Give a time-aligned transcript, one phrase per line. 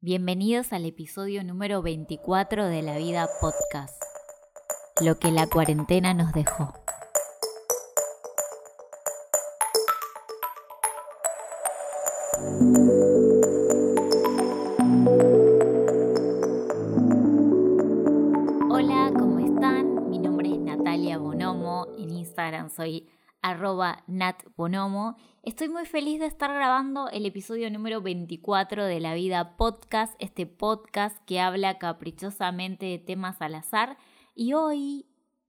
[0.00, 4.00] Bienvenidos al episodio número 24 de La Vida Podcast.
[5.04, 6.72] Lo que la cuarentena nos dejó.
[18.70, 20.08] Hola, ¿cómo están?
[20.10, 21.88] Mi nombre es Natalia Bonomo.
[21.98, 23.08] En Instagram soy
[23.48, 25.16] arroba natbonomo.
[25.42, 30.44] Estoy muy feliz de estar grabando el episodio número 24 de La Vida Podcast, este
[30.46, 33.96] podcast que habla caprichosamente de temas al azar.
[34.34, 35.06] Y hoy,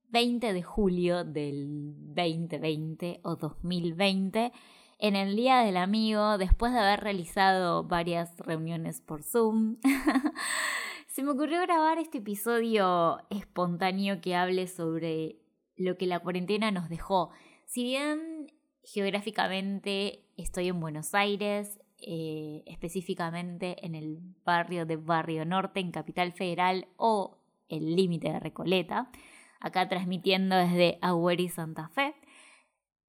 [0.10, 4.54] 20 de julio del 2020 o 2020,
[5.00, 9.76] en el Día del Amigo, después de haber realizado varias reuniones por Zoom,
[11.08, 15.42] se me ocurrió grabar este episodio espontáneo que hable sobre
[15.76, 17.32] lo que la cuarentena nos dejó
[17.70, 18.52] si bien
[18.84, 26.34] geográficamente estoy en Buenos Aires, eh, específicamente en el barrio de Barrio Norte, en Capital
[26.34, 27.38] Federal o
[27.68, 29.12] el límite de Recoleta,
[29.60, 32.16] acá transmitiendo desde Agüero y Santa Fe,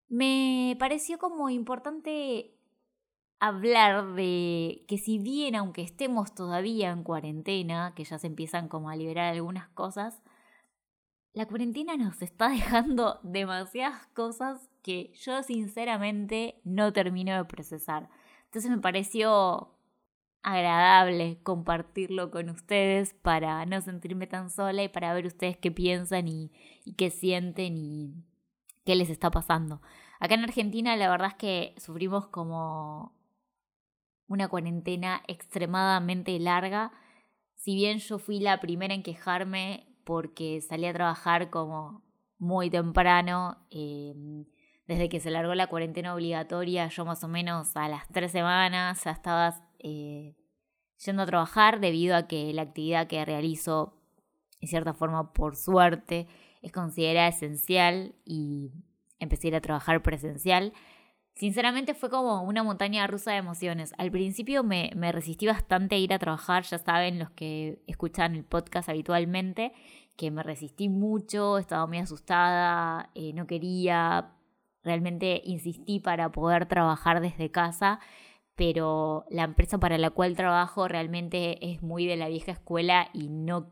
[0.09, 2.55] me pareció como importante
[3.39, 8.91] hablar de que si bien aunque estemos todavía en cuarentena, que ya se empiezan como
[8.91, 10.21] a liberar algunas cosas,
[11.33, 18.09] la cuarentena nos está dejando demasiadas cosas que yo sinceramente no termino de procesar.
[18.47, 19.77] Entonces me pareció
[20.43, 26.29] agradable compartirlo con ustedes para no sentirme tan sola y para ver ustedes qué piensan
[26.29, 26.51] y,
[26.97, 28.15] qué sienten y
[28.85, 29.83] qué les está pasando.
[30.19, 33.15] Acá en Argentina la verdad es que sufrimos como
[34.29, 36.93] una cuarentena extremadamente larga.
[37.57, 42.03] Si bien yo fui la primera en quejarme porque salí a trabajar como
[42.37, 43.65] muy temprano.
[43.71, 44.45] Em,
[44.89, 49.05] desde que se largó la cuarentena obligatoria, yo más o menos a las tres semanas
[49.05, 50.35] ya estaba eh,
[51.07, 54.03] yendo a trabajar debido a que la actividad que realizo,
[54.61, 56.27] en cierta forma, por suerte,
[56.61, 58.73] es considerada esencial y
[59.21, 60.73] empecé a ir a trabajar presencial.
[61.41, 63.95] Sinceramente fue como una montaña rusa de emociones.
[63.97, 68.45] Al principio me, resistí bastante a ir a trabajar, ya saben los que escuchan el
[68.45, 69.73] podcast habitualmente,
[70.21, 74.35] que me resistí mucho, estaba muy asustada, eh, no quería,
[74.83, 78.01] realmente insistí para poder trabajar desde casa,
[78.55, 83.31] pero la empresa para la cual trabajo realmente es muy de la vieja escuela y
[83.31, 83.71] no,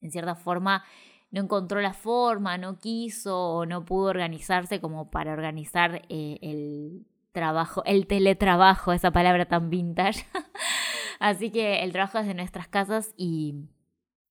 [0.00, 0.82] en cierta forma,
[1.30, 7.06] no encontró la forma, no quiso o no pudo organizarse como para organizar eh, el
[7.32, 10.24] trabajo, el teletrabajo, esa palabra tan vintage.
[11.20, 13.68] Así que el trabajo es de nuestras casas y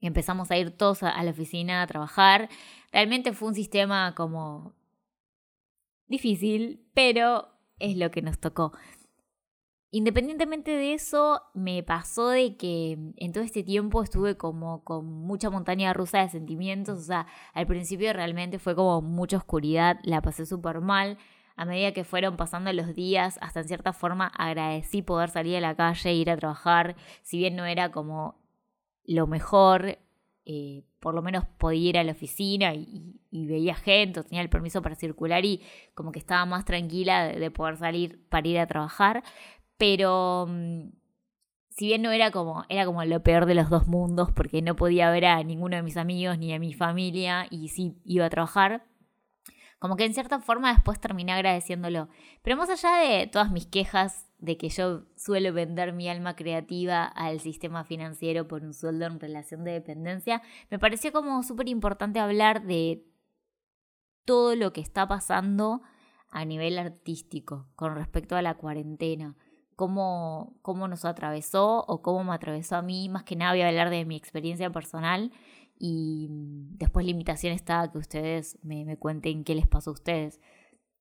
[0.07, 2.49] empezamos a ir todos a, la oficina a trabajar.
[2.91, 4.73] Realmente fue un sistema como
[6.07, 8.73] difícil, pero es lo que nos tocó.
[9.93, 15.49] Independientemente de eso, me pasó de que en todo este tiempo estuve como con mucha
[15.49, 16.99] montaña rusa de sentimientos.
[16.99, 21.17] O sea, al principio realmente fue como mucha oscuridad, la pasé súper mal.
[21.57, 25.61] A medida que fueron pasando los días, hasta en cierta forma agradecí poder salir a
[25.61, 26.95] la calle e ir a trabajar.
[27.21, 28.40] Si bien no era como
[29.05, 29.97] lo mejor,
[30.45, 34.81] eh, por lo menos podía ir a la oficina y, veía gente, tenía el permiso
[34.81, 35.61] para circular y
[35.93, 39.23] como que estaba más tranquila de poder salir para ir a trabajar.
[39.77, 40.89] Pero mm,
[41.69, 44.75] si bien no era como, era como lo peor de los dos mundos, porque no
[44.75, 48.29] podía ver a ninguno de mis amigos ni a mi familia y sí iba a
[48.29, 48.83] trabajar,
[49.81, 52.07] como que en cierta forma después terminé agradeciéndolo.
[52.43, 57.03] Pero más allá de todas mis quejas de que yo suelo vender mi alma creativa
[57.03, 62.19] al sistema financiero por un sueldo en relación de dependencia, me pareció como súper importante
[62.19, 63.03] hablar de
[64.23, 65.81] todo lo que está pasando
[66.29, 69.35] a nivel artístico con respecto a la cuarentena
[69.75, 73.09] cómo, cómo nos atravesó o cómo me atravesó a mí.
[73.09, 75.31] Más que nada voy a hablar de mi experiencia personal
[75.83, 79.93] y mm, después la invitación está que ustedes me, me cuenten qué les pasó a
[79.93, 80.39] ustedes.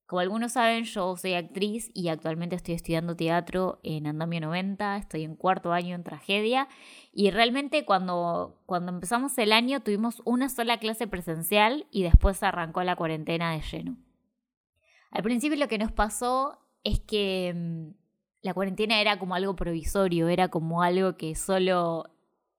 [0.07, 5.25] Como algunos saben, yo soy actriz y actualmente estoy estudiando teatro en Andamio 90, estoy
[5.25, 6.67] en cuarto año en tragedia
[7.13, 12.83] y realmente cuando, cuando empezamos el año tuvimos una sola clase presencial y después arrancó
[12.83, 13.99] la cuarentena de lleno.
[15.11, 17.91] Al principio lo que nos pasó es que mm,
[18.43, 22.05] la cuarentena era como algo provisorio, era como algo que solo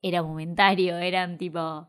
[0.03, 1.87] era momentario, eran tipo,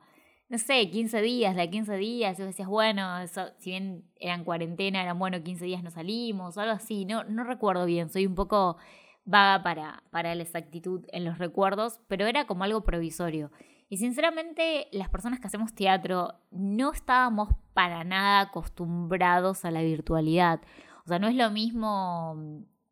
[0.52, 3.26] no sé, 15 días, de 15 días, y vos decías, bueno,
[3.56, 7.44] si bien eran cuarentena, eran bueno, 15 días no salimos, o algo así, no, no
[7.44, 8.76] recuerdo bien, soy un poco
[9.24, 13.50] vaga para, para la exactitud en los recuerdos, pero era como algo provisorio.
[13.88, 20.60] Y sinceramente, las personas que hacemos teatro no estábamos para nada acostumbrados a la virtualidad.
[21.06, 22.36] O sea, no es lo mismo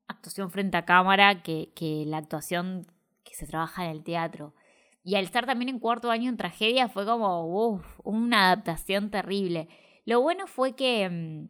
[0.08, 2.86] actuación frente a cámara que, que la actuación
[3.22, 4.54] que se trabaja en el teatro.
[5.02, 9.68] Y al estar también en cuarto año en tragedia fue como, una adaptación terrible.
[10.04, 11.48] Lo bueno fue que, mm,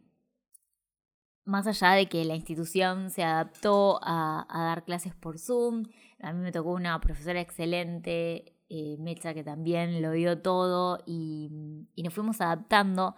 [1.45, 5.85] más allá de que la institución se adaptó a, dar clases por Zoom,
[6.21, 11.49] a mí me tocó una profesora excelente, eh, Mecha, que también lo dio todo y,
[11.95, 13.15] y nos fuimos adaptando,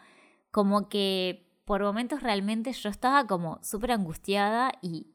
[0.52, 5.13] como que por momentos realmente yo estaba como súper angustiada y,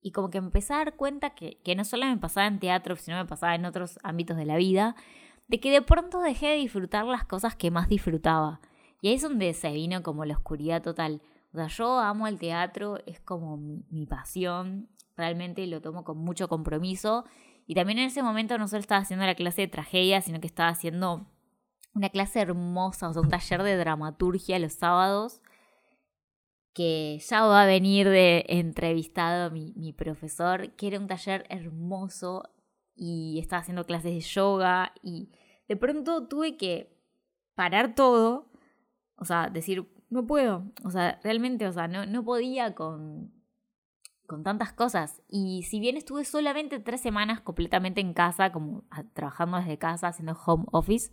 [0.00, 2.96] y como que empecé a dar cuenta que, que no solo me pasaba en teatro,
[2.96, 4.94] sino me pasaba en otros ámbitos de la vida,
[5.48, 8.60] de que de pronto dejé de disfrutar las cosas que más disfrutaba.
[9.00, 11.22] Y ahí es donde se vino como la oscuridad total.
[11.52, 16.18] O sea, yo amo el teatro, es como mi, mi pasón, realmente lo tomo con
[16.18, 17.24] mucho compromiso.
[17.66, 20.46] Y también en ese momento no solo estaba haciendo la clase de tragedia, sino que
[20.46, 21.26] estaba haciendo
[21.94, 25.42] una clase hermosa, o sea, un taller de dramaturgia los sábados,
[26.78, 32.44] que ya va a venir de entrevistado mi, mi profesor, que era un taller hermoso
[32.94, 35.28] y estaba haciendo clases de yoga y
[35.66, 36.96] de pronto tuve que
[37.56, 38.52] parar todo,
[39.16, 43.32] o sea, decir, no puedo, o sea, realmente, o sea, no, no podía con,
[44.28, 45.20] con tantas cosas.
[45.26, 48.84] Y si bien estuve solamente tres semanas completamente en casa, como
[49.14, 51.10] trabajando desde casa, haciendo home office,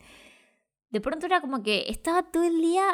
[0.92, 2.86] de pronto era como que estaba todo el día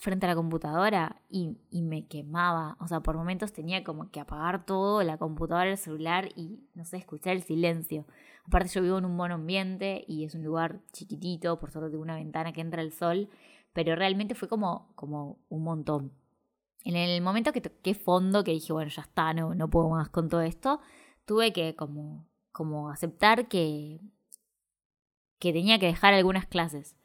[0.00, 2.76] frente a la computadora y, me quemaba.
[2.80, 6.86] O sea, por momentos tenía como que apagar todo, la computadora, el celular y, no
[6.86, 8.06] sé, escuchar el silencio.
[8.46, 11.98] Aparte yo vivo en un buen ambiente y es un lugar chiquitito, por solo de
[11.98, 13.28] una ventana que entra el sol,
[13.74, 16.12] pero realmente fue como, como un montón.
[16.84, 20.08] En el momento que toqué fondo, que dije, bueno, ya está, no, no puedo más
[20.08, 20.80] con todo esto,
[21.26, 24.00] tuve que como, como aceptar que,
[25.38, 26.96] que tenía que dejar algunas clases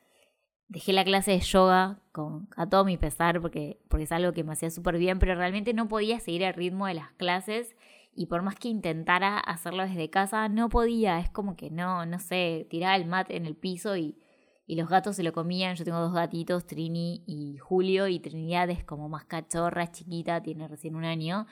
[0.68, 4.44] dejé la clase de yoga con, a todo mi pesar porque, porque es algo que
[4.44, 7.76] me hacía súper bien, pero realmente no podía seguir el ritmo de las clases
[8.16, 12.20] y por más que intentara hacerlo desde casa, no podía, es como que no, no
[12.20, 14.18] sé, tiraba el mat en el piso y,
[14.66, 18.70] y los gatos se lo comían, yo tengo dos gatitos, Trini y Julio, y Trinidad
[18.70, 21.46] es como más cachorra, chiquita, tiene recién un año.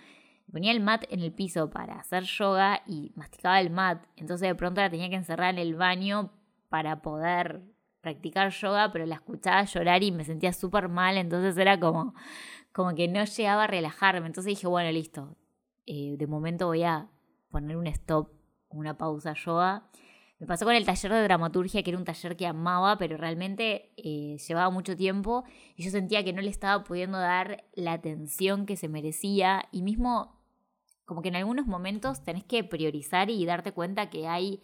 [0.51, 4.56] Ponía el mat en el piso para hacer yoga y masticaba el mat, entonces de
[4.56, 6.31] pronto la tenía que encerrar en el baño
[6.69, 7.62] para poder
[8.04, 12.14] practicar yoga, pero la escuchaba llorar y me sentía súper mal, entonces era como,
[12.74, 14.28] como que no llegaba a relajarme.
[14.28, 15.38] Entonces dije, bueno, listo,
[15.86, 17.10] eh, de momento voy a
[17.50, 18.30] poner un stop,
[18.70, 19.90] una pausa yoga.
[20.38, 23.94] Me pasó con el taller de dramaturgia, que era un taller que amaba, pero realmente
[23.96, 25.46] eh, llevaba mucho tiempo
[25.78, 29.82] y yo sentía que no le estaba pudiendo dar la atención que se merecía y
[29.82, 30.44] mismo
[31.06, 34.62] como que en algunos momentos tenés que priorizar y darte cuenta que hay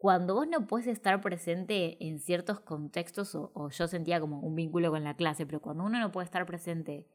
[0.00, 4.90] cuando vos no puedes estar presente en ciertos contextos, o, yo sentía como un vínculo
[4.90, 7.06] con la clase, pero cuando uno no puede estar presente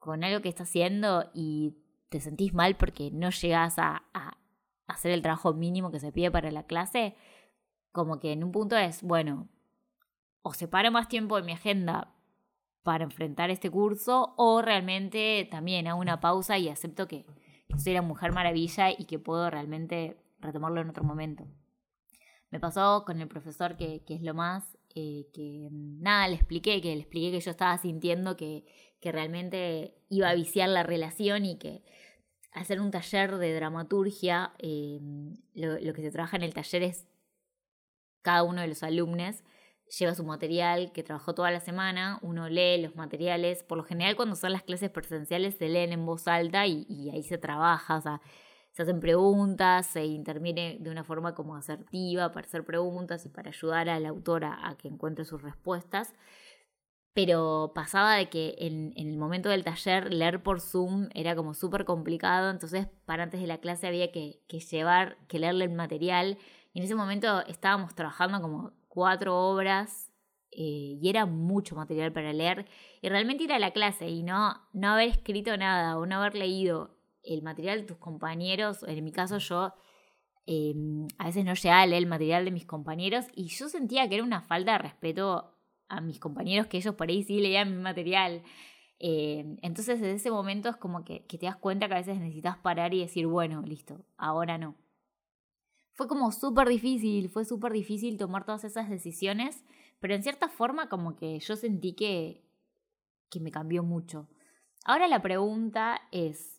[0.00, 1.76] con algo que está haciendo y
[2.08, 4.02] te sentís mal porque no llegás a,
[4.88, 7.14] hacer el trabajo mínimo que se pide para la clase,
[7.92, 9.48] como que en un punto es, bueno,
[10.42, 12.12] o separo más tiempo en mi agenda
[12.82, 17.24] para enfrentar este curso, o realmente también hago una pausa y acepto que
[17.76, 21.46] soy la mujer maravilla y que puedo realmente retomarlo en otro momento.
[22.56, 26.94] Me pasó con el profesor que, es lo más, eh, que nada, le expliqué, que
[26.94, 28.64] le expliqué que yo estaba sintiendo que,
[28.98, 31.84] que realmente iba a viciar la relación y que
[32.52, 35.00] hacer un taller de dramaturgia, eh,
[35.52, 37.06] lo, que se trabaja en el taller es
[38.22, 39.44] cada uno de los alumnos
[39.98, 44.16] lleva su material que trabajó toda la semana, uno lee los materiales, por lo general
[44.16, 47.98] cuando son las clases presenciales se leen en voz alta y, y ahí se trabaja,
[47.98, 48.22] o sea,
[48.76, 53.48] se hacen preguntas, se interviene de una forma como asertiva para hacer preguntas y para
[53.48, 56.12] ayudar a la autora a que encuentre sus respuestas.
[57.14, 61.86] Pero pasaba de que en, el momento del taller leer por Zoom era como súper
[61.86, 66.36] complicado, entonces para antes de la clase había que, llevar, que leerle el material.
[66.74, 70.12] Y en ese momento estábamos trabajando como cuatro obras
[70.50, 72.66] eh, y era mucho material para leer.
[73.00, 76.34] Y realmente ir a la clase y no, no haber escrito nada o no haber
[76.34, 76.95] leído
[77.26, 79.74] el material de tus compañeros, en mi caso yo
[80.46, 84.08] em, a veces no llegaba a leer el material de mis compañeros y yo sentía
[84.08, 85.52] que era una falta de respeto
[85.88, 88.42] a mis compañeros que ellos por ahí sí leían mi material.
[88.98, 92.18] Em, entonces desde ese momento es como que, que te das cuenta que a veces
[92.18, 94.74] necesitas parar y decir, bueno, listo, ahora no.
[95.92, 99.64] Fue como súper difícil, fue súper difícil tomar todas esas decisiones,
[99.98, 102.44] pero en cierta forma como que yo sentí que,
[103.30, 104.28] que me cambió mucho.
[104.84, 106.55] Ahora la pregunta es,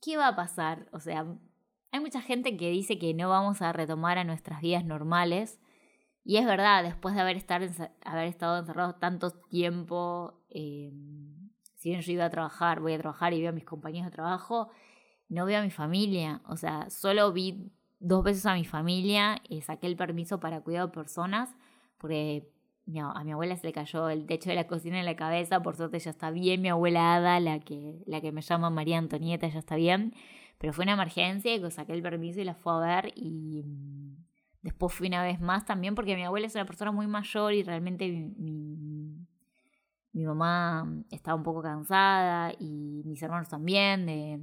[0.00, 0.88] ¿qué va a pasar?
[0.92, 1.26] O sea,
[1.92, 5.60] hay mucha gente que dice que no vamos a retomar a nuestras vidas normales.
[6.24, 7.62] Y es verdad, después de haber, estar,
[8.04, 13.32] haber estado encerrados tanto tiempo, em, si bien yo iba a trabajar, voy a trabajar
[13.32, 14.68] y veo a mis compañeros de trabajo,
[15.28, 16.42] no veo a mi familia.
[16.46, 20.86] O sea, solo vi dos veces a mi familia, y saqué el permiso para cuidar
[20.86, 21.54] de personas,
[21.98, 22.50] porque
[22.98, 25.76] a mi abuela se le cayó el techo de la cocina en la cabeza, por
[25.76, 29.48] suerte ya está bien, mi abuela Ada, la que, la que me llama María Antonieta,
[29.48, 30.14] ya está bien,
[30.58, 34.16] pero fue una emergencia y saqué el permiso y la fue a ver y mm,
[34.62, 37.62] después fui una vez más también porque mi abuela es una persona muy mayor y
[37.62, 39.26] realmente mi,
[40.12, 44.40] mi mamá estaba un poco cansada y mis hermanos también de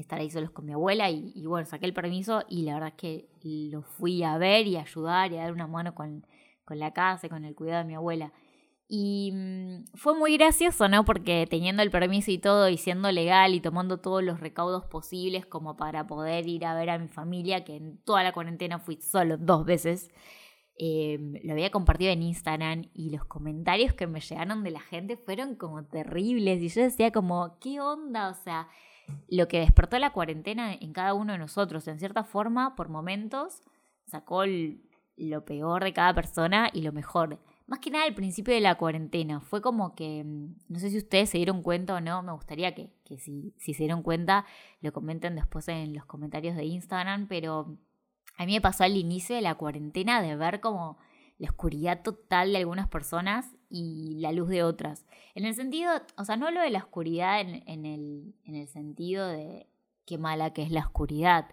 [0.00, 2.94] estar ahí solos con mi abuela y, bueno, saqué el permiso y la verdad es
[2.94, 3.28] que
[3.70, 6.26] lo fui a ver y a ayudar y a dar una mano con,
[6.66, 8.32] con la casa y con el cuidado de mi abuela.
[8.88, 11.04] Y mm, fue muy gracioso, ¿no?
[11.04, 15.46] Porque teniendo el permiso y todo y siendo legal y tomando todos los recaudos posibles
[15.46, 19.00] como para poder ir a ver a mi familia, que en toda la cuarentena fui
[19.00, 20.10] solo dos veces,
[20.78, 25.16] em, lo había compartido en Instagram y los comentarios que me llegaron de la gente
[25.16, 28.28] fueron como terribles y yo decía como, ¿qué onda?
[28.28, 28.68] O sea,
[29.28, 33.62] lo que despertó la cuarentena en cada uno de nosotros, en cierta forma, por momentos,
[34.06, 34.44] sacó
[35.16, 37.38] lo peor de cada persona y lo mejor.
[37.66, 39.40] Más que nada al principio de la cuarentena.
[39.40, 42.74] Fue como que, mm, no sé si ustedes se dieron cuenta o no, me gustaría
[42.74, 44.44] que, si, si se dieron cuenta
[44.80, 47.76] lo comenten después en los comentarios de Instagram, pero
[48.36, 50.98] a mí me pasó al inicio de la cuarentena de ver como
[51.38, 55.06] la oscuridad total de algunas personas y la luz de otras.
[55.34, 59.26] En el sentido, o sea, no lo de la oscuridad en, el, en el sentido
[59.26, 59.66] de
[60.06, 61.46] qué mala que es la oscuridad.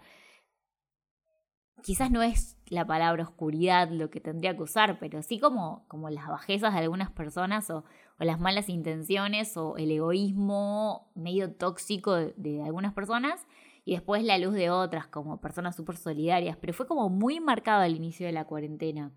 [1.82, 6.08] Quizás no es la palabra oscuridad lo que tendría que usar, pero sí como, como
[6.10, 7.84] las bajezas de algunas personas o,
[8.18, 13.46] las malas intenciones o el egoísmo medio tóxico de, algunas personas
[13.84, 17.82] y después la luz de otras como personas súper solidarias, pero fue como muy marcado
[17.82, 19.12] al inicio de la cuarentena.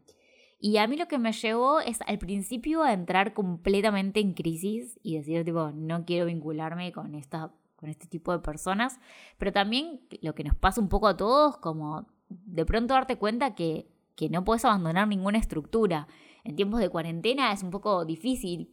[0.59, 4.99] Y a mí lo que me llevó es al principio a entrar completamente en crisis
[5.03, 8.99] y decir, tipo, no quiero vincularme con, esta, con este tipo de personas.
[9.37, 13.55] Pero también lo que nos pasa un poco a todos, como de pronto darte cuenta
[13.55, 16.07] que, que no puedes abandonar ninguna estructura.
[16.43, 18.71] En tiempos de cuarentena es un poco difícil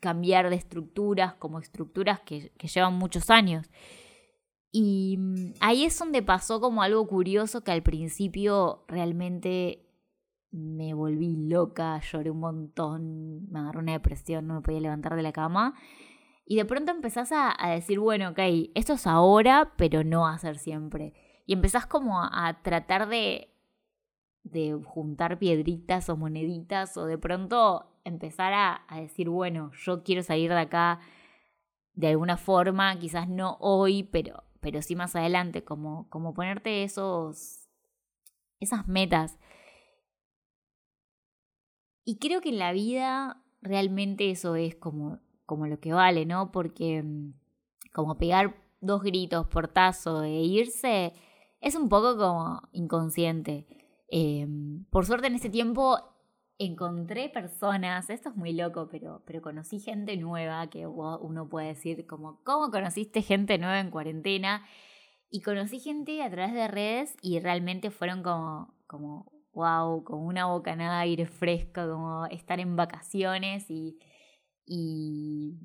[0.00, 3.70] cambiar de estructuras como estructuras que, que llevan muchos años.
[4.72, 9.86] Y mm, ahí es donde pasó como algo curioso que al principio realmente
[10.50, 15.22] me volví loca, lloré un montón, me agarró una depresión, no me podía levantar de
[15.22, 15.74] la cama.
[16.44, 18.38] Y de pronto empezás a, decir, bueno, ok,
[18.74, 21.12] esto es ahora, pero no a ser siempre.
[21.46, 23.54] Y empezás como a, tratar de,
[24.42, 30.22] de juntar piedritas o moneditas o de pronto empezar a, a, decir, bueno, yo quiero
[30.22, 31.00] salir de acá
[31.94, 37.68] de alguna forma, quizás no hoy, pero, pero sí más adelante, como, como ponerte esos,
[38.60, 39.38] esas metas.
[42.04, 46.52] Y creo que en la vida realmente eso es como, como lo que vale, ¿no?
[46.52, 47.32] Porque mm,
[47.92, 51.14] como pegar dos gritos, portazo e irse,
[51.60, 53.66] es un poco como inconsciente.
[54.08, 55.98] Em, por suerte en ese tiempo
[56.58, 62.06] encontré personas, esto es muy loco, pero, pero conocí gente nueva, que uno puede decir
[62.06, 64.64] como, ¿cómo conociste gente nueva en cuarentena?
[65.28, 70.46] Y conocí gente a través de redes y realmente fueron como, como wow, como una
[70.46, 73.98] bocanada de aire fresco, como estar en vacaciones y,
[74.66, 75.58] y,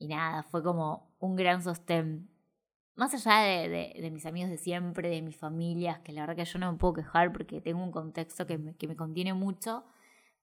[0.00, 2.30] nada, fue como un gran sostén.
[2.98, 6.44] Más allá de, de, mis amigos de siempre, de mis familias, que la verdad que
[6.44, 9.84] yo no me puedo quejar porque tengo un contexto que me, que me contiene mucho,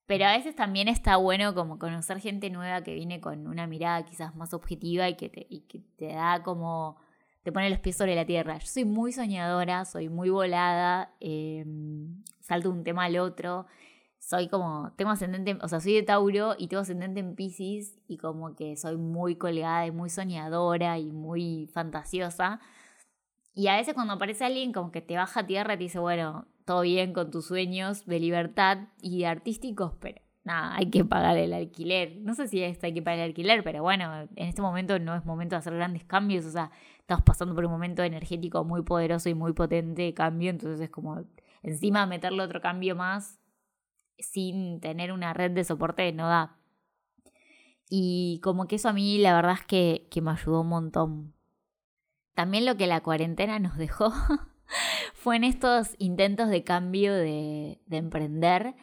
[0.05, 4.05] pero a veces también está bueno como conocer gente nueva que viene con una mirada
[4.05, 6.95] quizás más objetiva y que te, y que te da como
[7.43, 8.57] te pone los pies sobre la tierra.
[8.57, 13.65] Yo soy muy soñadora, soy muy volada, em, salto de un tema al otro.
[14.25, 18.17] Soy como, tengo ascendente, o sea, soy de Tauro y tengo ascendente en Pisces y
[18.17, 22.59] como que soy muy colgada y muy soñadora y muy fantasiosa.
[23.53, 25.99] Y a veces cuando aparece alguien como que te baja a tierra y te dice,
[25.99, 31.37] bueno, todo bien con tus sueños de libertad y artísticos, pero nada, hay que pagar
[31.37, 32.17] el alquiler.
[32.21, 35.23] No sé si hay que pagar el alquiler, pero bueno, en este momento no es
[35.23, 39.29] momento de hacer grandes cambios, o sea, estamos pasando por un momento energético muy poderoso
[39.29, 41.25] y muy potente de cambio, entonces es como
[41.61, 43.39] encima meterle otro cambio más
[44.19, 46.57] sin tener una red de soporte no da.
[47.89, 51.33] Y como que eso a mí la verdad es que, que me ayudó un montón.
[52.33, 54.11] También lo que la cuarentena nos dejó
[55.13, 58.75] fue en estos intentos de cambio de, de emprender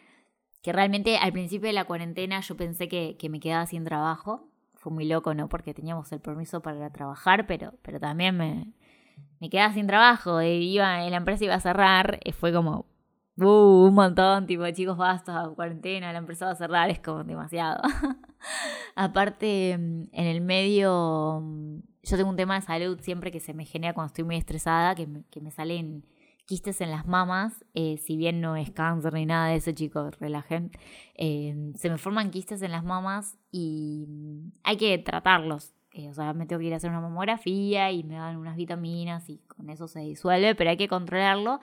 [0.62, 4.48] que realmente al principio de la cuarentena yo pensé que, me quedaba sin trabajo.
[4.74, 5.48] Fue muy loco, ¿no?
[5.48, 8.72] Porque teníamos el permiso para trabajar, pero, pero también me,
[9.40, 10.40] me quedaba sin trabajo.
[10.40, 12.20] Iba, la empresa iba a cerrar.
[12.32, 12.86] Fue como
[13.38, 17.80] uh, un montón, tipo, chicos, basta, cuarentena, la empresa va a cerrar, es como demasiado.
[18.96, 23.54] Aparte, mm, en el medio, mm, yo tengo un tema de salud siempre que se
[23.54, 26.04] me genera cuando estoy muy estresada, que me, que me salen
[26.46, 30.18] quistes en las mamas, eh, si bien no es cáncer ni nada de eso, chicos,
[30.18, 30.70] relajen.
[31.14, 35.72] Eh, se me forman quistes en las mamas y mm, hay que tratarlos.
[35.92, 38.56] Eh, o sea, me tengo que ir a hacer una mamografía y me dan unas
[38.56, 41.60] vitaminas y con eso se disuelve, pero hay que controlarlo.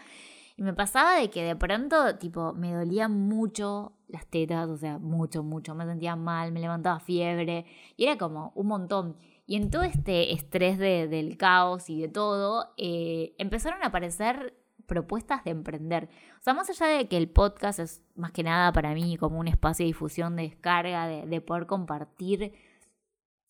[0.59, 4.97] Y me pasaba de que de pronto, tipo, me dolían mucho las tetas, o sea,
[4.97, 5.73] mucho, mucho.
[5.73, 9.15] Me sentía mal, me levantaba fiebre y era como un montón.
[9.45, 14.53] Y en todo este estrés del caos y de todo, eh, empezaron a aparecer
[14.85, 16.09] propuestas de emprender.
[16.41, 19.39] O sea, más allá de que el podcast es más que nada para mí como
[19.39, 22.51] un espacio de difusión, de descarga, de, poder compartir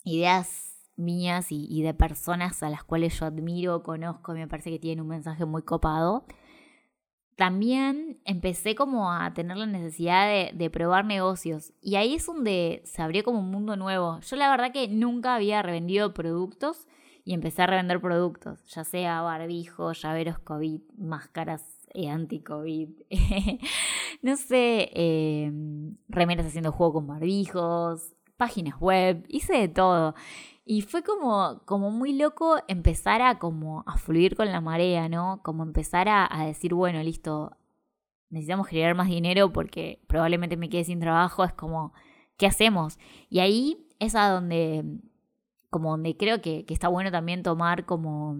[0.04, 5.02] ideas mías y, de personas a las cuales yo admiro, conozco, me parece que tienen
[5.02, 6.28] un mensaje muy copado
[7.40, 13.02] también empecé como a tener la necesidad de, probar negocios y ahí es donde se
[13.02, 14.20] abrió como un mundo nuevo.
[14.20, 16.86] Yo la verdad que nunca había revendido productos
[17.24, 22.90] y empecé a revender productos, ya sea barbijos, llaveros COVID, máscaras eh, anti-COVID,
[24.22, 30.16] no sé, em, remeras haciendo juego con barbijos, páginas web, hice de todo.
[30.66, 35.42] Y fue como, como muy loco empezar a como a fluir con la marea, ¿no?
[35.44, 37.58] Como empezar a, decir, bueno, listo,
[38.30, 41.44] necesitamos generar más dinero porque probablemente me quede sin trabajo.
[41.44, 41.94] Es como,
[42.38, 42.98] ¿qué hacemos?
[43.30, 44.86] Y ahí es a donde,
[45.70, 48.38] como donde creo que, que está bueno también tomar como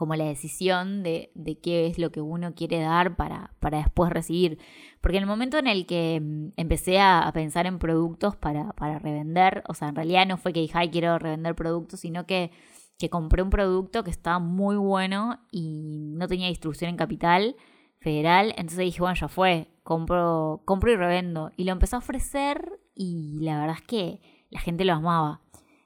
[0.00, 1.30] como la decisión de,
[1.62, 4.58] qué es lo que uno quiere dar para, para, después recibir.
[5.02, 8.98] Porque en el momento en el que mm, empecé a, pensar en productos para, para,
[8.98, 12.50] revender, o sea, en realidad no fue que dije, ay, quiero revender productos, sino que,
[12.96, 17.56] que compré un producto que estaba muy bueno y no tenía distribución en capital
[17.98, 21.52] federal, entonces dije, bueno, ya fue, compro, compro y revendo.
[21.58, 25.42] Y lo empecé a ofrecer y la verdad es que la gente lo amaba.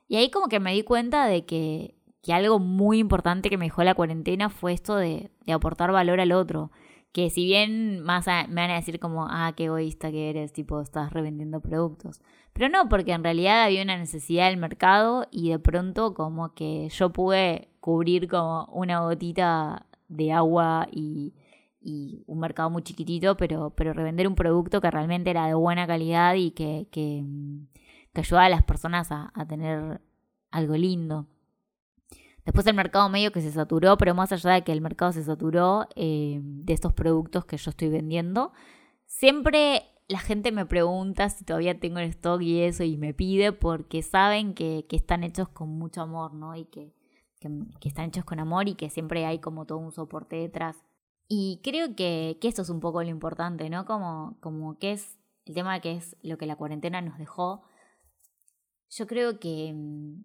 [0.06, 1.93] Y ahí como que me di cuenta de que
[2.24, 6.32] que algo muy importante que me dejó la cuarentena fue esto de, aportar valor al
[6.32, 6.70] otro.
[7.12, 10.80] Que si bien más me van a decir como, ah, qué egoísta que eres, tipo,
[10.80, 12.22] estás revendiendo productos.
[12.54, 16.88] Pero no, porque en realidad había una necesidad del mercado y de pronto como que
[16.88, 21.34] yo pude cubrir como una gotita de agua y,
[22.26, 26.34] un mercado muy chiquitito, pero, pero revender un producto que realmente era de buena calidad
[26.34, 27.22] y que, que,
[28.14, 30.00] ayudaba a las personas a tener
[30.50, 31.26] algo lindo.
[32.44, 35.24] Después el mercado medio que se saturó, pero más allá de que el mercado se
[35.24, 38.52] saturó eh, de estos productos que yo estoy vendiendo,
[39.06, 43.52] siempre la gente me pregunta si todavía tengo el stock y eso y me pide
[43.52, 46.54] porque saben que, están hechos con mucho amor, ¿no?
[46.54, 46.92] Y que,
[47.82, 50.76] están hechos con amor y que siempre hay como todo un soporte detrás.
[51.28, 53.86] Y creo que, que esto es un poco lo importante, ¿no?
[53.86, 57.62] Como, como que es el tema que es lo que la cuarentena nos dejó.
[58.90, 60.24] Yo creo que mm,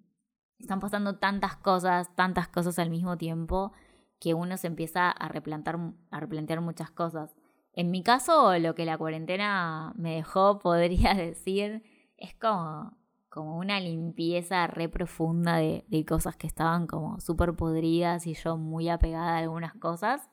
[0.60, 3.72] están pasando tantas cosas, tantas cosas al mismo tiempo,
[4.20, 5.80] que uno se empieza a replantar,
[6.12, 7.36] a replantear muchas cosas.
[7.74, 11.84] En mi caso, lo que la cuarentena me dejó, podría decir,
[12.18, 12.98] es como,
[13.30, 18.90] como una limpieza re profunda de, cosas que estaban como súper podridas y yo muy
[18.90, 20.30] apegada a algunas cosas.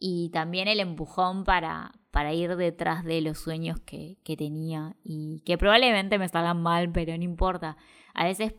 [0.00, 5.40] Y también el empujón para, para ir detrás de los sueños que, que tenía y
[5.44, 7.76] que probablemente me salgan mal, pero no importa.
[8.14, 8.54] A veces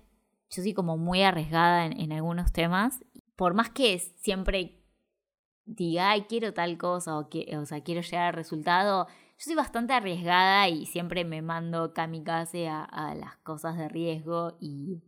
[0.50, 3.04] yo soy como muy arriesgada en, algunos temas.
[3.36, 4.84] Por más que siempre
[5.66, 9.56] diga, ay, quiero tal cosa o, que, o sea, quiero llegar al resultado, yo soy
[9.56, 15.04] bastante arriesgada y siempre me mando kamikaze a, a las cosas de riesgo y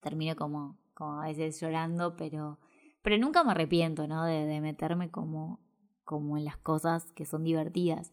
[0.00, 2.58] termino como, como a veces llorando, pero,
[3.02, 4.24] pero nunca me arrepiento, ¿no?
[4.24, 5.60] De, de meterme como,
[6.04, 8.12] como en las cosas que son divertidas.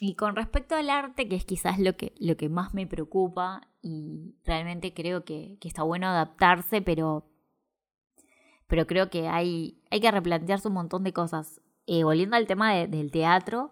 [0.00, 3.68] Y con respecto al arte, que es quizás lo que, lo que más me preocupa
[3.80, 7.30] y realmente creo que, está bueno adaptarse, pero,
[8.66, 11.60] pero creo que hay, hay que replantearse un montón de cosas.
[11.86, 13.70] Eh, volviendo al tema del teatro,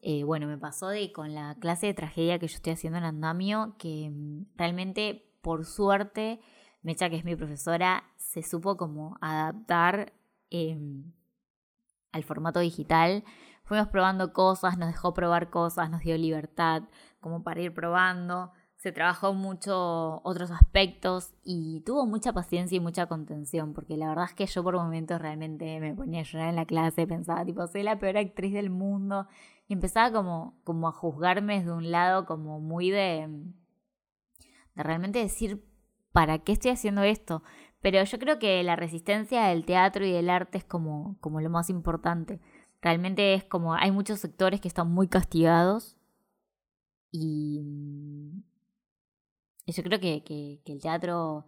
[0.00, 3.04] eh, bueno, me pasó de con la clase de tragedia que yo estoy haciendo en
[3.04, 6.40] Andamio, que mm, realmente, por suerte,
[6.82, 10.12] Mecha, que es mi profesora, se supo como adaptar
[10.50, 11.12] em,
[12.12, 13.24] al formato digital
[13.64, 16.82] Fuimos probando cosas, nos dejó probar cosas, nos dio libertad
[17.20, 18.52] como para ir probando.
[18.76, 24.26] Se trabajó mucho otros aspectos y tuvo mucha paciencia y mucha contención, porque la verdad
[24.26, 27.66] es que yo por momentos realmente me ponía a llorar en la clase, pensaba tipo,
[27.66, 29.26] soy la peor actriz del mundo
[29.66, 33.26] y empezaba como, como a juzgarme desde un lado como muy de,
[34.74, 35.64] de realmente decir,
[36.12, 37.42] ¿para qué estoy haciendo esto?
[37.80, 41.48] Pero yo creo que la resistencia del teatro y del arte es como, como lo
[41.48, 42.42] más importante
[42.84, 45.96] Realmente es como, hay muchos sectores que están muy castigados
[47.10, 47.62] y,
[49.66, 51.46] yo creo que, que, el teatro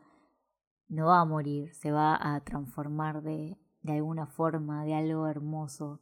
[0.88, 6.00] no va a morir, se va a transformar de, de alguna forma, de algo hermoso.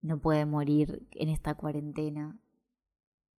[0.00, 2.40] No puede morir en esta cuarentena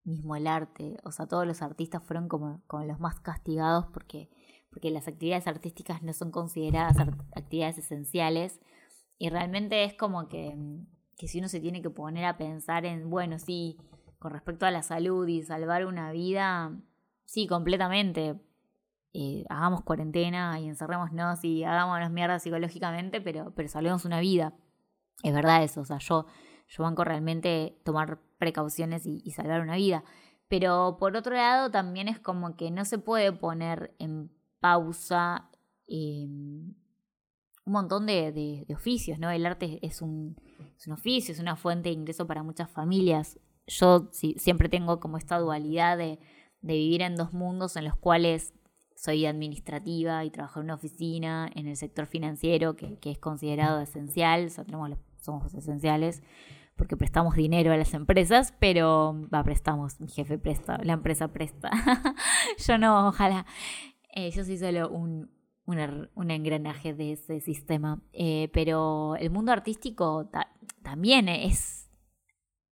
[0.04, 4.30] mismo el arte, o sea, todos los artistas fueron como, como los más castigados porque,
[4.70, 6.96] porque las actividades artísticas no son consideradas
[7.36, 8.62] actividades esenciales
[9.20, 10.58] y realmente es como que,
[11.18, 13.78] que si uno se tiene que poner a pensar en, bueno, sí,
[14.18, 16.72] con respecto a la salud y salvar una vida,
[17.26, 18.40] sí, completamente.
[19.12, 24.54] Eh, hagamos cuarentena y encerrémonos y hagámonos mierda psicológicamente, pero, pero salvemos una vida.
[25.22, 26.26] Es verdad eso, o sea, yo,
[26.70, 30.06] yo banco realmente tomar precauciones y, salvar una vida.
[30.48, 35.50] Pero por otro lado, también es como que no se puede poner en pausa
[35.88, 36.74] em,
[37.70, 39.30] un montón de, oficios, ¿no?
[39.30, 40.36] El arte es un,
[40.92, 43.40] oficio, es una fuente de ingreso para muchas familias.
[43.68, 46.20] Yo siempre tengo como esta dualidad de,
[46.62, 48.54] vivir en dos mundos en los cuales
[48.96, 54.48] soy administrativa y trabajo en una oficina, en el sector financiero, que, es considerado esencial,
[54.48, 54.90] o sea, tenemos
[55.22, 56.24] somos esenciales
[56.76, 61.70] porque prestamos dinero a las empresas, pero va, prestamos, mi jefe presta, la empresa presta.
[62.68, 63.46] yo no, ojalá.
[64.16, 65.30] Eh, yo soy solo un,
[65.70, 68.02] un, engranaje de ese sistema.
[68.14, 70.30] Eh, pero el mundo artístico
[70.84, 71.90] también es,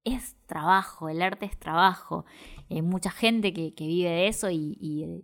[0.04, 2.26] es trabajo, el arte es trabajo.
[2.70, 5.24] Hay mucha gente que, vive de eso y,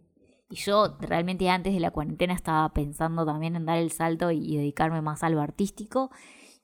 [0.49, 5.01] yo realmente antes de la cuarentena estaba pensando también en dar el salto y dedicarme
[5.01, 6.12] más a lo artístico.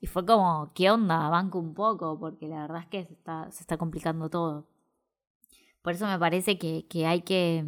[0.00, 1.28] Y fue como, ¿qué onda?
[1.28, 4.68] Banco un poco, porque la verdad es que se está, se está complicando todo.
[5.82, 7.64] Por eso me parece que, hay que,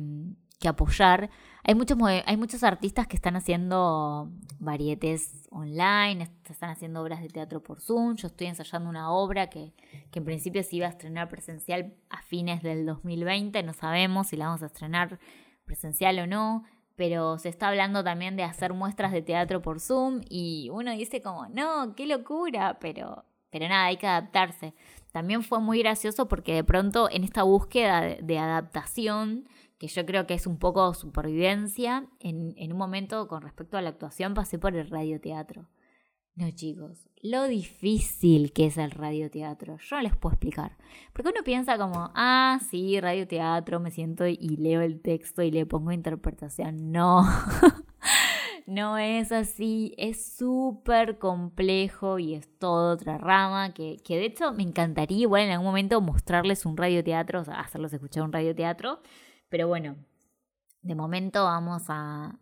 [0.63, 1.31] que, apoyar.
[1.65, 7.63] Hay muchos, hay muchos artistas que están haciendo varietes online, están haciendo obras de teatro
[7.63, 8.17] por Zoom.
[8.17, 9.75] Yo estoy ensayando una obra que,
[10.11, 13.63] que en principio se iba a estrenar presencial a fines del 2020.
[13.63, 15.19] No sabemos si la vamos a estrenar
[15.65, 16.65] presencial o no
[16.97, 21.23] pero se está hablando también de hacer muestras de teatro por Zoom y uno dice
[21.23, 24.75] como, no, qué locura, pero, pero nada, hay que adaptarse.
[25.11, 29.49] También fue muy gracioso porque de pronto en esta búsqueda de, adaptación,
[29.83, 33.83] que yo creo que es un poco supervivencia, en, en un momento con respecto a
[33.83, 35.67] la actuación pasé por el radioteatro.
[36.37, 40.79] No, chicos, lo difícil que es el radioteatro, yo no les puedo explicar.
[41.13, 45.67] Porque uno piensa como, ah, sí, radioteatro, me siento y leo el texto y le
[45.67, 46.93] pongo interpretación.
[46.93, 47.25] No,
[48.69, 54.53] no es así, es súper complejo y es toda otra rama que, que de hecho
[54.53, 59.01] me encantaría igual en algún momento mostrarles un radioteatro, o sea, hacerlos escuchar un radioteatro.
[59.53, 59.97] Pero bueno,
[60.81, 62.39] de momento vamos a,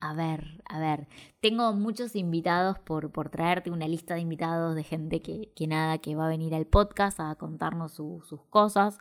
[0.00, 1.06] a ver, a ver,
[1.40, 5.98] tengo muchos invitados por, por traerte una lista de invitados de gente que, que nada,
[5.98, 8.98] que va a venir al podcast a contarnos sus cosas.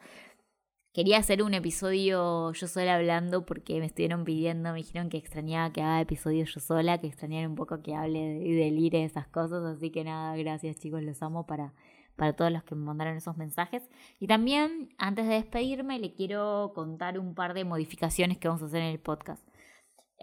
[0.93, 5.73] Quería hacer un episodio yo sola hablando porque me estuvieron pidiendo, me dijeron que extrañaba
[5.73, 9.63] que haga episodios yo sola, que extrañaban un poco que hable y delire esas cosas,
[9.65, 11.73] así que nada, gracias chicos, los amo para,
[12.15, 13.89] para todos los que me mandaron esos mensajes.
[14.19, 18.65] Y también, antes de despedirme, le quiero contar un par de modificaciones que vamos a
[18.65, 19.43] hacer en el podcast.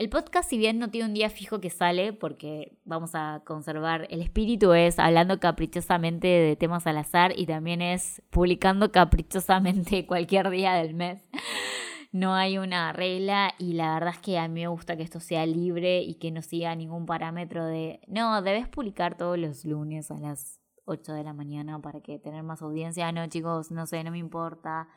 [0.00, 4.07] El podcast, si bien no tiene un día fijo que sale, porque vamos a conservar
[4.09, 10.48] el espíritu, es hablando caprichosamente de temas al azar y también es publicando caprichosamente cualquier
[10.48, 11.22] día del mes.
[12.12, 15.20] No hay una regla y la verdad es que a mí me gusta que esto
[15.20, 20.11] sea libre y que no siga ningún parámetro de, no, debes publicar todos los lunes
[20.11, 20.60] a las
[20.90, 23.11] 8 de la mañana para que tener más audiencia.
[23.12, 24.88] No, chicos, no sé, no me importa.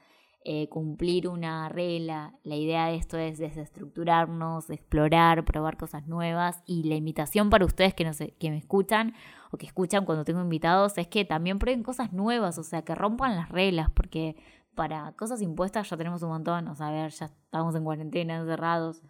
[0.45, 2.33] Eh, cumplir una regla.
[2.43, 7.93] La idea de esto es desestructurarnos, explorar, probar cosas nuevas y la invitación para ustedes
[7.93, 9.13] que, no sé, que me escuchan
[9.51, 12.93] o que escuchan cuando tengo invitados es que también prueben cosas nuevas, o sea, que
[12.93, 14.35] rompan las reglas, porque
[14.75, 18.35] para cosas impuestas ya tenemos un montón, o sea, a ver, ya estamos en cuarentena,
[18.35, 19.01] encerrados.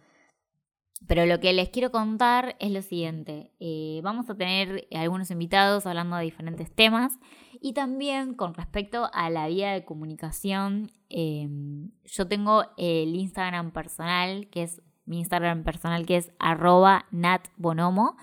[1.06, 3.52] Pero lo que les quiero contar es lo siguiente.
[3.60, 7.18] Eh, vamos a tener algunos invitados hablando de diferentes temas
[7.60, 14.48] y también con respecto a la vía de comunicación, em, yo tengo el Instagram personal,
[14.48, 18.16] que es mi Instagram personal, que es arroba natbonomo.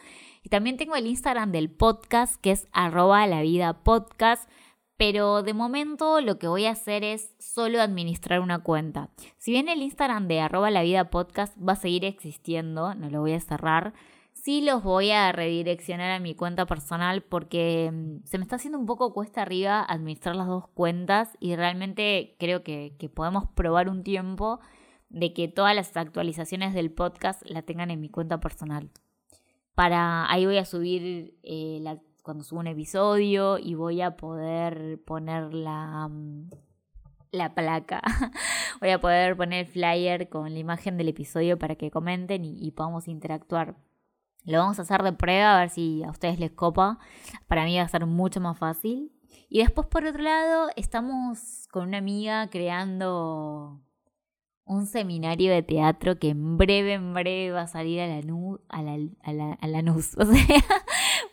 [0.44, 4.50] Y también tengo el Instagram del podcast, que es arroba la vida podcast.
[5.02, 9.10] Pero de momento lo que voy a hacer es solo administrar una cuenta.
[9.40, 13.22] Si bien el Instagram de arroba la vida podcast va a seguir existiendo, no lo
[13.22, 13.96] voy a cerrar,
[14.34, 18.78] Sí los voy a redireccionar a mi cuenta personal porque mm, se me está haciendo
[18.78, 24.04] un poco cuesta arriba administrar las dos cuentas y realmente creo que, podemos probar un
[24.04, 24.60] tiempo
[25.10, 28.92] de que todas las actualizaciones del podcast la tengan en mi cuenta personal.
[29.74, 31.80] Para ahí voy a subir eh,
[32.22, 36.50] cuando subo un episodio y voy a poder poner la, mm,
[37.32, 38.02] la placa.
[38.80, 42.72] voy a poder poner el flyer con la imagen del episodio para que comenten y,
[42.72, 43.76] podamos interactuar.
[44.44, 47.00] Lo vamos a hacer de prueba a ver si a ustedes les copa.
[47.48, 49.12] Para mí va a ser mucho más fácil.
[49.50, 53.82] Y después por otro lado estamos con una amiga creando
[54.66, 58.62] un seminario de teatro que en breve, en breve va a salir a la, luz,
[58.70, 60.64] a la, a la, a la luz, o sea,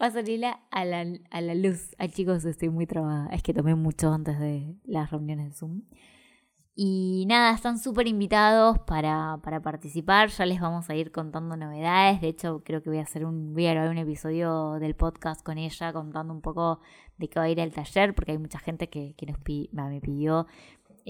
[0.01, 1.95] va a salir a la, a la luz.
[1.99, 5.83] Ay chicos, estoy muy trabada, es que tomé mucho antes de las reuniones de Zoom.
[6.81, 10.29] Y nada, están súper invitados para, para, participar.
[10.29, 12.21] Ya les vamos a ir contando novedades.
[12.21, 15.43] De hecho, creo que voy a hacer un, voy a grabar un episodio del podcast
[15.43, 16.79] con ella contando un poco
[17.17, 19.39] de qué va a ir al taller, porque hay mucha gente que, que nos
[19.91, 20.47] me pidió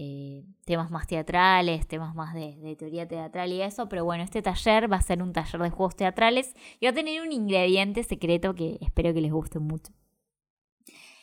[0.01, 4.91] eh, temas más teatrales, temas más de, teoría teatral y eso, pero bueno, este taller
[4.91, 8.55] va a ser un taller de juegos teatrales y va a tener un ingrediente secreto
[8.55, 9.93] que espero que les guste mucho.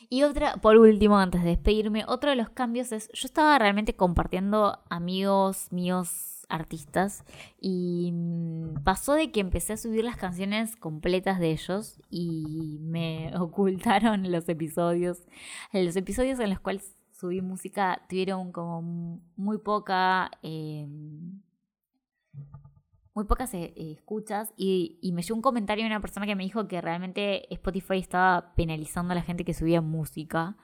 [0.10, 3.96] Y otra, por último, antes de despedirme, otro de los cambios es, yo estaba realmente
[3.96, 7.24] compartiendo amigos míos artistas
[7.62, 13.32] y mm, pasó de que empecé a subir las canciones completas de ellos y me
[13.40, 15.20] ocultaron los episodios,
[15.72, 20.32] los episodios en los cuales subí música tuvieron como muy poca...
[20.42, 21.42] Em,
[23.16, 26.68] muy pocas eh, escuchas y, me llegó un comentario de una persona que me dijo
[26.68, 30.58] que realmente Spotify estaba penalizando a la gente que subía música.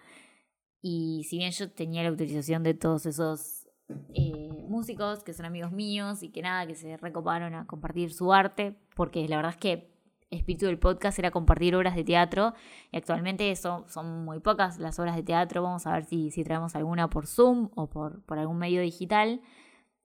[0.82, 3.70] Y si bien yo tenía la autorización de todos esos
[4.14, 8.34] eh, músicos que son amigos míos y que nada, que se recoparon a compartir su
[8.34, 9.91] arte, porque la verdad es que
[10.32, 12.54] espíritu del podcast era compartir obras de teatro
[12.92, 16.44] y actualmente son, son muy pocas las obras de teatro, vamos a ver si, si
[16.44, 19.42] traemos alguna por Zoom o por, algún medio digital.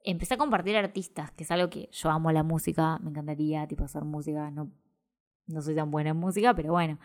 [0.05, 3.85] Empecé a compartir artistas, que es algo que yo amo la música, me encantaría tipo
[3.85, 4.71] hacer música, no,
[5.47, 6.99] no soy tan buena en música, pero bueno.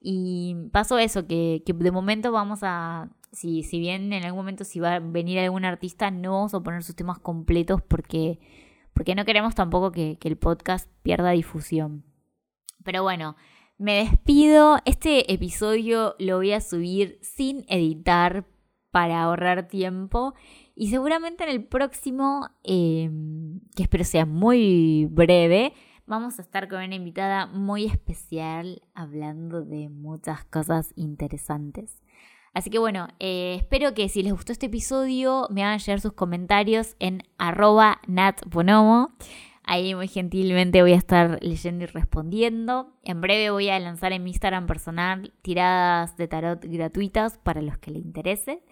[0.00, 4.64] Y pasó eso, que, que de momento vamos a, si, si bien en algún momento
[4.64, 8.38] si va a venir algún artista, no vamos a poner sus temas completos porque,
[8.92, 12.07] porque no queremos tampoco que el podcast pierda difusión.
[12.88, 13.36] Pero bueno,
[13.76, 14.78] me despido.
[14.86, 18.46] Este episodio lo voy a subir sin editar
[18.90, 20.32] para ahorrar tiempo.
[20.74, 25.74] Y seguramente en el próximo, em, que espero sea muy breve,
[26.06, 32.00] vamos a estar con una invitada muy especial hablando de muchas cosas interesantes.
[32.54, 36.14] Así que bueno, eh, espero que si les gustó este episodio me hagan llegar sus
[36.14, 39.10] comentarios en arroba natbonomo.
[39.70, 42.94] Ahí muy gentilmente voy a estar leyendo y respondiendo.
[43.02, 47.76] En breve voy a lanzar en mi Instagram personal tiradas de tarot gratuitas para los
[47.76, 48.62] que les interese.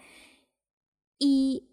[1.18, 1.68] Y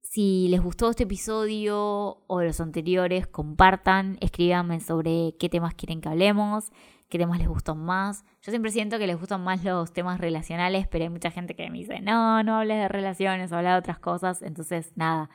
[0.00, 6.08] si les gustó este episodio o los anteriores, compartan, escríbanme sobre qué temas quieren que
[6.08, 6.72] hablemos,
[7.10, 8.24] qué temas les gustan más.
[8.40, 11.68] Yo siempre siento que les gustan más los temas relacionales, pero hay mucha gente que
[11.68, 14.40] me dice, no, no hables de relaciones, habla de otras cosas.
[14.40, 15.28] Entonces, nada,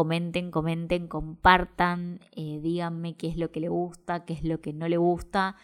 [0.00, 4.72] comenten, comenten, compartan, eh, díganme qué es lo que le gusta, qué es lo que
[4.72, 5.56] no le gusta.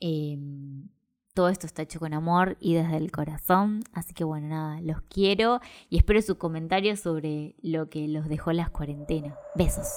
[0.00, 0.90] Em,
[1.32, 3.80] todo esto está hecho con amor y desde el corazón.
[3.94, 8.52] Así que bueno, nada, los quiero y espero sus comentarios sobre lo que los dejó
[8.52, 9.34] las cuarentenas.
[9.54, 9.88] Besos.